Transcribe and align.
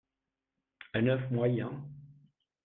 un 0.95 1.05
oeuf 1.11 1.25
moyen 1.35 1.73